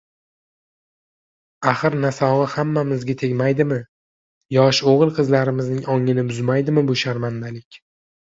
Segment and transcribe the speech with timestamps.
[1.71, 3.77] Axir, nasog`i hammamizga tegmaydimi,
[4.57, 7.79] yosh o`g`il-qizlarimizning ongini buzmaydimi bu sharmandalik